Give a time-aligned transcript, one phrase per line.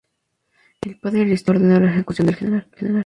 [0.83, 2.67] El Padre Aristeo Pedroza ordenó la ejecución del Gral.